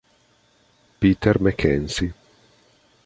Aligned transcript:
Peter 0.99 1.37
Mackenzie 1.37 2.09